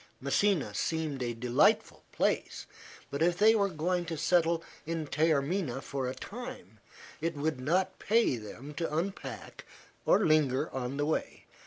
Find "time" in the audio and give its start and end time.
6.15-6.79